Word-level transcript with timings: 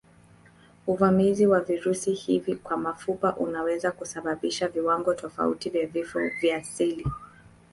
Uvamizi 0.87 1.47
wa 1.47 1.59
virusi 1.59 2.13
hivi 2.13 2.55
kwa 2.55 2.77
mapafu 2.77 3.17
unaweza 3.37 3.91
kusababisha 3.91 4.67
viwango 4.67 5.13
tofauti 5.13 5.69
vya 5.69 5.87
vifo 5.87 6.19
vya 6.41 6.63
seli. 6.63 7.05